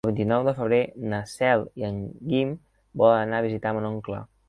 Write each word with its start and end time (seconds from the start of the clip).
El 0.05 0.09
vint-i-nou 0.09 0.45
de 0.45 0.53
febrer 0.59 0.79
na 1.11 1.19
Cel 1.33 1.67
i 1.83 1.87
en 1.91 2.01
Guim 2.33 2.57
volen 3.05 3.23
anar 3.25 3.43
a 3.45 3.49
visitar 3.51 3.79
mon 3.79 3.93
oncle. 3.97 4.29